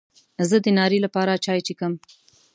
زه 0.49 0.57
د 0.63 0.67
ناري 0.77 0.99
لپاره 1.05 1.41
چای 1.45 1.59
څښم. 1.65 1.93